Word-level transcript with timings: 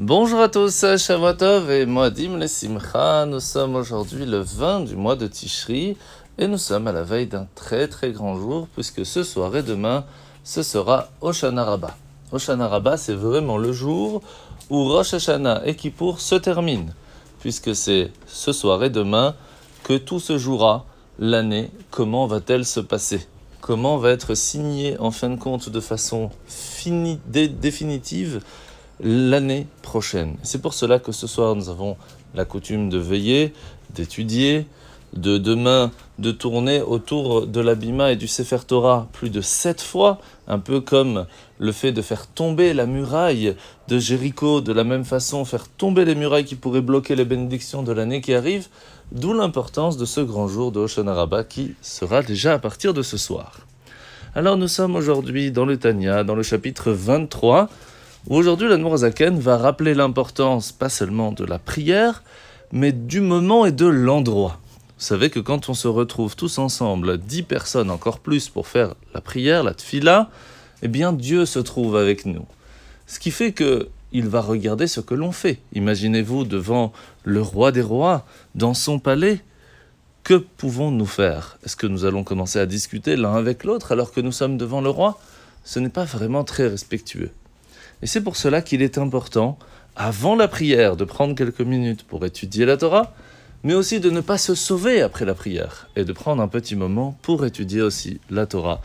Bonjour 0.00 0.40
à 0.40 0.48
tous, 0.48 0.84
Shavuotov 0.96 1.70
et 1.70 1.86
Moadim 1.86 2.36
le 2.36 2.48
Simcha. 2.48 3.26
Nous 3.26 3.38
sommes 3.38 3.76
aujourd'hui 3.76 4.26
le 4.26 4.40
20 4.40 4.80
du 4.80 4.96
mois 4.96 5.14
de 5.14 5.28
Tishri 5.28 5.96
et 6.36 6.48
nous 6.48 6.58
sommes 6.58 6.88
à 6.88 6.92
la 6.92 7.04
veille 7.04 7.28
d'un 7.28 7.46
très 7.54 7.86
très 7.86 8.10
grand 8.10 8.34
jour 8.34 8.66
puisque 8.74 9.06
ce 9.06 9.22
soir 9.22 9.54
et 9.54 9.62
demain 9.62 10.04
ce 10.42 10.64
sera 10.64 11.10
Oshana 11.20 11.62
Rabbah. 11.62 11.96
Oshana 12.32 12.66
Rabbah 12.66 12.96
c'est 12.96 13.14
vraiment 13.14 13.56
le 13.56 13.70
jour 13.70 14.20
où 14.68 14.82
Rosh 14.82 15.14
Hashanah 15.14 15.64
et 15.64 15.76
Kippour 15.76 16.20
se 16.20 16.34
terminent 16.34 16.90
puisque 17.38 17.76
c'est 17.76 18.10
ce 18.26 18.50
soir 18.50 18.82
et 18.82 18.90
demain 18.90 19.36
que 19.84 19.96
tout 19.96 20.18
se 20.18 20.38
jouera 20.38 20.86
l'année. 21.20 21.70
Comment 21.92 22.26
va-t-elle 22.26 22.64
se 22.64 22.80
passer? 22.80 23.28
Comment 23.60 23.98
va 23.98 24.10
être 24.10 24.34
signée 24.34 24.98
en 24.98 25.12
fin 25.12 25.30
de 25.30 25.36
compte 25.36 25.68
de 25.68 25.80
façon 25.80 26.30
définitive 27.28 28.42
l'année 29.00 29.66
prochaine. 29.82 30.36
C'est 30.42 30.62
pour 30.62 30.74
cela 30.74 30.98
que 30.98 31.12
ce 31.12 31.26
soir 31.26 31.54
nous 31.54 31.68
avons 31.68 31.96
la 32.34 32.44
coutume 32.44 32.88
de 32.88 32.98
veiller, 32.98 33.52
d'étudier, 33.94 34.66
de 35.16 35.38
demain 35.38 35.92
de 36.18 36.30
tourner 36.30 36.80
autour 36.80 37.46
de 37.46 37.60
l'abima 37.60 38.12
et 38.12 38.16
du 38.16 38.28
Sefer 38.28 38.58
Torah 38.66 39.08
plus 39.12 39.30
de 39.30 39.40
sept 39.40 39.80
fois, 39.80 40.18
un 40.48 40.58
peu 40.58 40.80
comme 40.80 41.26
le 41.58 41.72
fait 41.72 41.92
de 41.92 42.02
faire 42.02 42.26
tomber 42.26 42.74
la 42.74 42.86
muraille 42.86 43.56
de 43.88 43.98
Jéricho, 43.98 44.60
de 44.60 44.72
la 44.72 44.84
même 44.84 45.04
façon 45.04 45.44
faire 45.44 45.68
tomber 45.68 46.04
les 46.04 46.14
murailles 46.14 46.44
qui 46.44 46.56
pourraient 46.56 46.80
bloquer 46.80 47.14
les 47.16 47.24
bénédictions 47.24 47.82
de 47.82 47.92
l'année 47.92 48.20
qui 48.20 48.34
arrive, 48.34 48.68
d'où 49.12 49.32
l'importance 49.32 49.96
de 49.96 50.04
ce 50.04 50.20
grand 50.20 50.48
jour 50.48 50.72
de 50.72 50.80
Hoshana 50.80 51.26
qui 51.48 51.74
sera 51.80 52.22
déjà 52.22 52.54
à 52.54 52.58
partir 52.58 52.94
de 52.94 53.02
ce 53.02 53.16
soir. 53.16 53.60
Alors 54.34 54.56
nous 54.56 54.68
sommes 54.68 54.96
aujourd'hui 54.96 55.52
dans 55.52 55.64
le 55.64 55.76
Tanya, 55.76 56.24
dans 56.24 56.34
le 56.34 56.42
chapitre 56.42 56.90
23, 56.90 57.68
Aujourd'hui, 58.30 58.68
la 58.68 58.96
Zaken 58.96 59.38
va 59.38 59.58
rappeler 59.58 59.92
l'importance 59.92 60.72
pas 60.72 60.88
seulement 60.88 61.30
de 61.30 61.44
la 61.44 61.58
prière, 61.58 62.22
mais 62.72 62.90
du 62.90 63.20
moment 63.20 63.66
et 63.66 63.72
de 63.72 63.84
l'endroit. 63.84 64.60
Vous 64.96 65.04
savez 65.04 65.28
que 65.28 65.40
quand 65.40 65.68
on 65.68 65.74
se 65.74 65.88
retrouve 65.88 66.34
tous 66.34 66.56
ensemble, 66.56 67.18
dix 67.18 67.42
personnes 67.42 67.90
encore 67.90 68.20
plus 68.20 68.48
pour 68.48 68.66
faire 68.66 68.94
la 69.12 69.20
prière, 69.20 69.62
la 69.62 69.74
tfila, 69.74 70.30
eh 70.80 70.88
bien 70.88 71.12
Dieu 71.12 71.44
se 71.44 71.58
trouve 71.58 71.96
avec 71.96 72.24
nous. 72.24 72.46
Ce 73.06 73.18
qui 73.18 73.30
fait 73.30 73.52
que 73.52 73.90
il 74.10 74.26
va 74.26 74.40
regarder 74.40 74.86
ce 74.86 75.00
que 75.00 75.14
l'on 75.14 75.32
fait. 75.32 75.58
Imaginez-vous 75.74 76.44
devant 76.44 76.94
le 77.24 77.42
roi 77.42 77.72
des 77.72 77.82
rois, 77.82 78.24
dans 78.54 78.72
son 78.72 78.98
palais. 78.98 79.40
Que 80.22 80.34
pouvons-nous 80.34 81.04
faire? 81.04 81.58
Est-ce 81.62 81.76
que 81.76 81.86
nous 81.86 82.06
allons 82.06 82.24
commencer 82.24 82.58
à 82.58 82.64
discuter 82.64 83.16
l'un 83.16 83.34
avec 83.34 83.64
l'autre 83.64 83.92
alors 83.92 84.12
que 84.12 84.22
nous 84.22 84.32
sommes 84.32 84.56
devant 84.56 84.80
le 84.80 84.88
roi? 84.88 85.20
Ce 85.62 85.78
n'est 85.78 85.90
pas 85.90 86.04
vraiment 86.04 86.44
très 86.44 86.68
respectueux. 86.68 87.30
Et 88.02 88.06
c'est 88.06 88.20
pour 88.20 88.36
cela 88.36 88.62
qu'il 88.62 88.82
est 88.82 88.98
important, 88.98 89.58
avant 89.96 90.36
la 90.36 90.48
prière, 90.48 90.96
de 90.96 91.04
prendre 91.04 91.34
quelques 91.34 91.60
minutes 91.60 92.04
pour 92.04 92.24
étudier 92.24 92.64
la 92.64 92.76
Torah, 92.76 93.14
mais 93.62 93.74
aussi 93.74 94.00
de 94.00 94.10
ne 94.10 94.20
pas 94.20 94.38
se 94.38 94.54
sauver 94.54 95.00
après 95.00 95.24
la 95.24 95.34
prière, 95.34 95.88
et 95.96 96.04
de 96.04 96.12
prendre 96.12 96.42
un 96.42 96.48
petit 96.48 96.76
moment 96.76 97.16
pour 97.22 97.46
étudier 97.46 97.80
aussi 97.80 98.20
la 98.30 98.46
Torah 98.46 98.80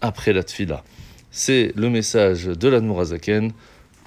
après 0.00 0.32
la 0.32 0.42
Tfila. 0.42 0.82
C'est 1.30 1.72
le 1.76 1.90
message 1.90 2.46
de 2.46 2.68
l'Admorazaken 2.68 3.52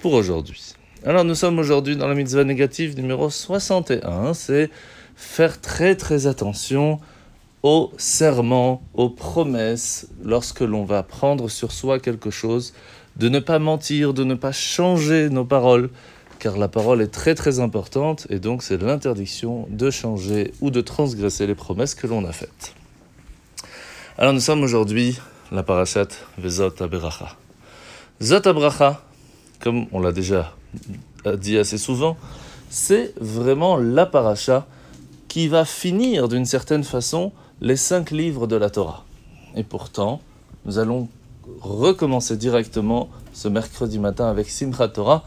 pour 0.00 0.14
aujourd'hui. 0.14 0.74
Alors 1.04 1.24
nous 1.24 1.34
sommes 1.34 1.58
aujourd'hui 1.58 1.96
dans 1.96 2.08
la 2.08 2.14
mitzvah 2.14 2.44
négative 2.44 2.96
numéro 2.96 3.30
61, 3.30 4.34
c'est 4.34 4.68
faire 5.16 5.60
très 5.60 5.94
très 5.96 6.26
attention 6.26 7.00
aux 7.62 7.92
serments, 7.96 8.82
aux 8.94 9.10
promesses, 9.10 10.08
lorsque 10.22 10.60
l'on 10.60 10.84
va 10.84 11.02
prendre 11.02 11.48
sur 11.48 11.72
soi 11.72 11.98
quelque 12.00 12.30
chose 12.30 12.74
de 13.20 13.28
ne 13.28 13.38
pas 13.38 13.58
mentir, 13.58 14.14
de 14.14 14.24
ne 14.24 14.34
pas 14.34 14.50
changer 14.50 15.28
nos 15.28 15.44
paroles, 15.44 15.90
car 16.38 16.56
la 16.56 16.68
parole 16.68 17.02
est 17.02 17.12
très 17.12 17.34
très 17.34 17.60
importante 17.60 18.26
et 18.30 18.38
donc 18.38 18.62
c'est 18.62 18.80
l'interdiction 18.80 19.66
de 19.68 19.90
changer 19.90 20.54
ou 20.62 20.70
de 20.70 20.80
transgresser 20.80 21.46
les 21.46 21.54
promesses 21.54 21.94
que 21.94 22.06
l'on 22.06 22.24
a 22.24 22.32
faites. 22.32 22.74
Alors 24.16 24.32
nous 24.32 24.40
sommes 24.40 24.62
aujourd'hui 24.62 25.18
la 25.52 25.62
parashat 25.62 26.08
Vezot 26.38 26.72
Aberacha. 26.80 27.36
Zot 28.22 28.48
Abracha, 28.48 29.02
comme 29.60 29.84
on 29.92 30.00
l'a 30.00 30.12
déjà 30.12 30.54
dit 31.36 31.58
assez 31.58 31.76
souvent, 31.76 32.16
c'est 32.70 33.12
vraiment 33.20 33.76
la 33.76 34.06
paracha 34.06 34.66
qui 35.28 35.46
va 35.46 35.66
finir 35.66 36.26
d'une 36.26 36.46
certaine 36.46 36.84
façon 36.84 37.32
les 37.60 37.76
cinq 37.76 38.12
livres 38.12 38.46
de 38.46 38.56
la 38.56 38.70
Torah. 38.70 39.04
Et 39.56 39.62
pourtant, 39.62 40.22
nous 40.64 40.78
allons 40.78 41.10
recommencer 41.60 42.36
directement 42.36 43.08
ce 43.32 43.48
mercredi 43.48 43.98
matin 43.98 44.28
avec 44.28 44.48
Simchat 44.48 44.88
Torah, 44.88 45.24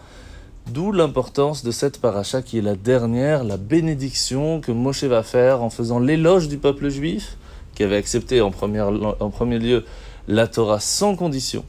d'où 0.67 0.91
l'importance 0.91 1.63
de 1.63 1.71
cette 1.71 1.99
paracha 1.99 2.41
qui 2.41 2.57
est 2.57 2.61
la 2.61 2.75
dernière, 2.75 3.43
la 3.43 3.57
bénédiction 3.57 4.61
que 4.61 4.71
Moshe 4.71 5.03
va 5.03 5.23
faire 5.23 5.61
en 5.61 5.69
faisant 5.69 5.99
l'éloge 5.99 6.47
du 6.47 6.57
peuple 6.57 6.89
juif, 6.89 7.37
qui 7.75 7.83
avait 7.83 7.97
accepté 7.97 8.41
en, 8.41 8.51
premier 8.51 9.59
lieu 9.59 9.83
la 10.27 10.47
Torah 10.47 10.79
sans 10.79 11.15
condition, 11.15 11.65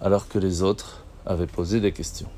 alors 0.00 0.28
que 0.28 0.38
les 0.38 0.62
autres 0.62 1.04
avaient 1.26 1.46
posé 1.46 1.80
des 1.80 1.92
questions. 1.92 2.28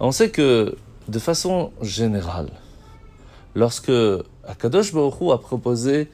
On 0.00 0.10
sait 0.10 0.30
que, 0.30 0.76
de 1.08 1.18
façon 1.18 1.72
générale, 1.82 2.50
lorsque 3.54 3.92
Akadosh 4.46 4.92
Baruch 4.92 5.32
a 5.32 5.38
proposé 5.38 6.08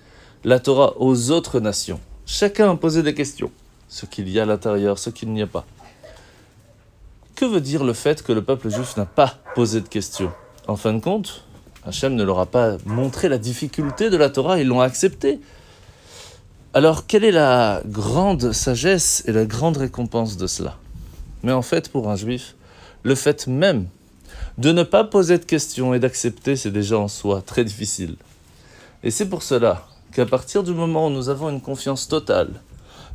la 0.45 0.59
Torah 0.59 0.95
aux 0.99 1.31
autres 1.31 1.61
nations, 1.61 2.01
chacun 2.27 2.73
a 2.73 2.77
posé 2.77 3.03
des 3.03 3.15
questions 3.15 3.51
ce 3.93 4.07
qu'il 4.07 4.31
y 4.31 4.41
a 4.41 4.45
à 4.45 4.47
l'intérieur, 4.47 4.99
ce 4.99 5.11
qu'il 5.11 5.31
n'y 5.35 5.43
a 5.43 5.47
pas. 5.47 5.67
Que 7.35 7.45
veut 7.45 7.61
dire 7.61 7.85
le 7.85 7.93
fait 7.93 8.23
que 8.23 8.33
le 8.33 8.43
peuple 8.43 8.71
juif 8.71 8.97
n'a 8.97 9.05
pas 9.05 9.35
posé 9.55 9.83
de 9.83 9.89
questions? 9.89 10.33
En 10.67 10.77
fin 10.77 10.95
de 10.95 11.01
compte, 11.01 11.45
Hachem 11.85 12.15
ne 12.15 12.25
leur 12.25 12.39
a 12.39 12.47
pas 12.47 12.79
montré 12.87 13.29
la 13.29 13.37
difficulté 13.37 14.09
de 14.09 14.17
la 14.17 14.31
Torah, 14.31 14.59
ils 14.59 14.67
l'ont 14.67 14.81
accepté. 14.81 15.41
Alors, 16.73 17.07
quelle 17.07 17.23
est 17.23 17.33
la 17.33 17.83
grande 17.85 18.53
sagesse 18.53 19.25
et 19.27 19.33
la 19.33 19.45
grande 19.45 19.77
récompense 19.77 20.39
de 20.39 20.47
cela? 20.47 20.79
Mais 21.43 21.53
en 21.53 21.63
fait, 21.63 21.91
pour 21.91 22.09
un 22.09 22.17
juif, 22.17 22.55
le 23.03 23.15
fait 23.15 23.47
même 23.47 23.89
de 24.57 24.73
ne 24.73 24.85
pas 24.85 25.05
poser 25.05 25.37
de 25.37 25.45
questions 25.45 25.93
et 25.93 25.99
d'accepter, 25.99 26.57
c'est 26.57 26.71
déjà 26.71 26.99
en 26.99 27.09
soi 27.09 27.43
très 27.45 27.63
difficile. 27.63 28.17
Et 29.03 29.11
c'est 29.11 29.29
pour 29.29 29.43
cela 29.43 29.87
qu'à 30.15 30.25
partir 30.25 30.63
du 30.63 30.73
moment 30.73 31.09
où 31.09 31.11
nous 31.11 31.29
avons 31.29 31.51
une 31.51 31.61
confiance 31.61 32.09
totale 32.09 32.63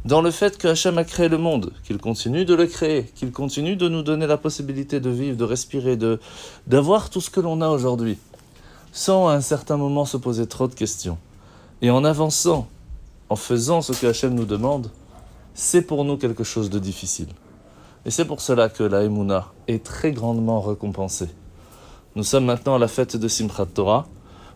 dans 0.05 0.21
le 0.21 0.31
fait 0.31 0.57
que 0.57 0.67
Hachem 0.67 0.97
a 0.97 1.03
créé 1.03 1.27
le 1.27 1.37
monde, 1.37 1.73
qu'il 1.83 1.97
continue 1.97 2.45
de 2.45 2.53
le 2.53 2.65
créer, 2.65 3.03
qu'il 3.15 3.31
continue 3.31 3.75
de 3.75 3.89
nous 3.89 4.03
donner 4.03 4.27
la 4.27 4.37
possibilité 4.37 4.99
de 4.99 5.09
vivre, 5.09 5.37
de 5.37 5.43
respirer, 5.43 5.97
de 5.97 6.19
d'avoir 6.65 7.09
tout 7.09 7.21
ce 7.21 7.29
que 7.29 7.39
l'on 7.39 7.61
a 7.61 7.69
aujourd'hui, 7.69 8.17
sans 8.91 9.27
à 9.27 9.33
un 9.33 9.41
certain 9.41 9.77
moment 9.77 10.05
se 10.05 10.17
poser 10.17 10.47
trop 10.47 10.67
de 10.67 10.75
questions. 10.75 11.17
Et 11.81 11.89
en 11.89 12.03
avançant, 12.03 12.67
en 13.29 13.35
faisant 13.35 13.81
ce 13.81 13.93
que 13.93 14.07
Hachem 14.07 14.33
nous 14.33 14.45
demande, 14.45 14.91
c'est 15.53 15.81
pour 15.81 16.05
nous 16.05 16.17
quelque 16.17 16.43
chose 16.43 16.69
de 16.69 16.79
difficile. 16.79 17.29
Et 18.05 18.11
c'est 18.11 18.25
pour 18.25 18.41
cela 18.41 18.69
que 18.69 18.83
la 18.83 19.03
Emouna 19.03 19.47
est 19.67 19.83
très 19.83 20.11
grandement 20.11 20.61
récompensée. 20.61 21.29
Nous 22.15 22.23
sommes 22.23 22.45
maintenant 22.45 22.75
à 22.75 22.79
la 22.79 22.87
fête 22.87 23.17
de 23.17 23.27
Simchat 23.27 23.65
Torah, 23.65 24.07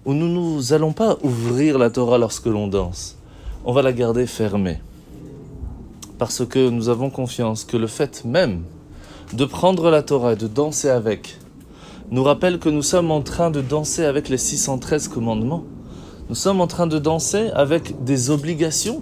où 0.05 0.13
nous 0.13 0.61
n'allons 0.69 0.93
pas 0.93 1.17
ouvrir 1.21 1.77
la 1.77 1.89
Torah 1.89 2.17
lorsque 2.17 2.45
l'on 2.45 2.67
danse. 2.67 3.17
On 3.65 3.73
va 3.73 3.81
la 3.81 3.93
garder 3.93 4.25
fermée 4.25 4.79
parce 6.21 6.45
que 6.45 6.69
nous 6.69 6.89
avons 6.89 7.09
confiance 7.09 7.63
que 7.63 7.77
le 7.77 7.87
fait 7.87 8.25
même 8.25 8.61
de 9.33 9.43
prendre 9.43 9.89
la 9.89 10.03
Torah 10.03 10.33
et 10.33 10.35
de 10.35 10.45
danser 10.45 10.87
avec 10.87 11.39
nous 12.11 12.21
rappelle 12.21 12.59
que 12.59 12.69
nous 12.69 12.83
sommes 12.83 13.09
en 13.09 13.23
train 13.23 13.49
de 13.49 13.59
danser 13.59 14.05
avec 14.05 14.29
les 14.29 14.37
613 14.37 15.07
commandements. 15.07 15.63
Nous 16.29 16.35
sommes 16.35 16.61
en 16.61 16.67
train 16.67 16.85
de 16.85 16.99
danser 16.99 17.49
avec 17.55 18.03
des 18.03 18.29
obligations. 18.29 19.01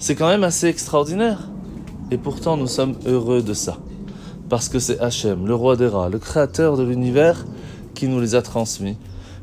C'est 0.00 0.16
quand 0.16 0.26
même 0.26 0.42
assez 0.42 0.66
extraordinaire. 0.66 1.48
Et 2.10 2.18
pourtant, 2.18 2.56
nous 2.56 2.66
sommes 2.66 2.96
heureux 3.06 3.40
de 3.40 3.54
ça. 3.54 3.78
Parce 4.48 4.68
que 4.68 4.80
c'est 4.80 4.98
Hachem, 4.98 5.46
le 5.46 5.54
roi 5.54 5.76
des 5.76 5.86
rats, 5.86 6.08
le 6.08 6.18
créateur 6.18 6.76
de 6.76 6.82
l'univers, 6.82 7.46
qui 7.94 8.08
nous 8.08 8.20
les 8.20 8.34
a 8.34 8.42
transmis. 8.42 8.96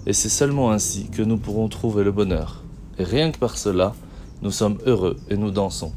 Et 0.06 0.12
c'est 0.12 0.28
seulement 0.28 0.72
ainsi 0.72 1.08
que 1.10 1.22
nous 1.22 1.38
pourrons 1.38 1.70
trouver 1.70 2.04
le 2.04 2.12
bonheur. 2.12 2.64
Et 2.98 3.06
rien 3.06 3.32
que 3.32 3.38
par 3.38 3.58
cela, 3.58 3.94
nous 4.42 4.52
sommes 4.52 4.78
heureux 4.86 5.16
et 5.30 5.38
nous 5.38 5.52
dansons 5.52 5.94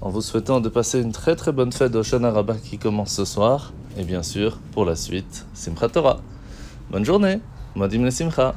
en 0.00 0.08
vous 0.08 0.22
souhaitant 0.22 0.60
de 0.60 0.68
passer 0.68 1.00
une 1.00 1.12
très 1.12 1.36
très 1.36 1.52
bonne 1.52 1.72
fête 1.72 1.92
d'Oshana 1.92 2.30
Rabbah 2.30 2.56
qui 2.56 2.78
commence 2.78 3.12
ce 3.12 3.24
soir, 3.24 3.72
et 3.98 4.04
bien 4.04 4.22
sûr, 4.22 4.58
pour 4.72 4.84
la 4.84 4.96
suite, 4.96 5.46
Simchat 5.52 5.90
Torah. 5.90 6.20
Bonne 6.90 7.04
journée, 7.04 7.40
Modim 7.74 8.02
le 8.02 8.10
Simcha. 8.10 8.54